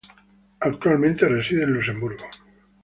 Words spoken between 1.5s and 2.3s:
en Luxemburgo.